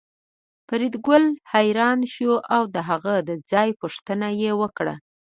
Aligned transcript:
فریدګل 0.67 1.25
حیران 1.53 1.99
شو 2.13 2.33
او 2.55 2.61
د 2.75 2.77
هغه 2.89 3.13
د 3.29 3.29
ځای 3.51 3.69
پوښتنه 3.81 4.27
یې 4.41 4.51
وکړه 4.61 4.95